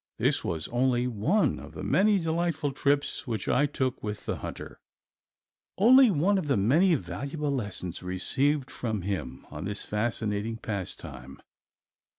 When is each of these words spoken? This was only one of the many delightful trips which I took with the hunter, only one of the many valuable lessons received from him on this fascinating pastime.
This 0.17 0.43
was 0.43 0.67
only 0.69 1.05
one 1.05 1.59
of 1.59 1.73
the 1.73 1.83
many 1.83 2.17
delightful 2.17 2.71
trips 2.71 3.27
which 3.27 3.47
I 3.47 3.67
took 3.67 4.01
with 4.01 4.25
the 4.25 4.37
hunter, 4.37 4.79
only 5.77 6.09
one 6.09 6.39
of 6.39 6.47
the 6.47 6.57
many 6.57 6.95
valuable 6.95 7.51
lessons 7.51 8.01
received 8.01 8.71
from 8.71 9.03
him 9.03 9.45
on 9.51 9.65
this 9.65 9.83
fascinating 9.85 10.57
pastime. 10.57 11.39